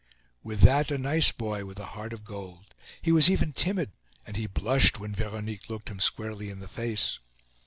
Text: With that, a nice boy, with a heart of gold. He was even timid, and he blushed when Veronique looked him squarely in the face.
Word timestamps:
With 0.41 0.61
that, 0.61 0.89
a 0.89 0.97
nice 0.97 1.31
boy, 1.31 1.63
with 1.63 1.77
a 1.77 1.85
heart 1.93 2.11
of 2.11 2.25
gold. 2.25 2.73
He 3.03 3.11
was 3.11 3.29
even 3.29 3.53
timid, 3.53 3.91
and 4.25 4.35
he 4.35 4.47
blushed 4.47 4.99
when 4.99 5.13
Veronique 5.13 5.69
looked 5.69 5.91
him 5.91 5.99
squarely 5.99 6.49
in 6.49 6.57
the 6.59 6.67
face. 6.67 7.19